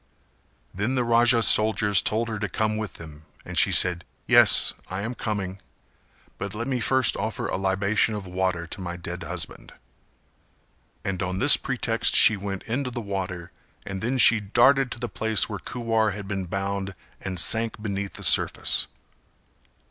[0.73, 5.03] Then the Raja's soldiers told her to come with them and she said "Yes, I
[5.03, 5.61] am coming,
[6.39, 9.73] but let me first offer a libation of water to my dead husband;"
[11.05, 13.51] and on this pretext she went into the water
[13.85, 18.13] and then she darted to the place where Kuwar had been bound and sank beneath
[18.13, 18.87] the surface.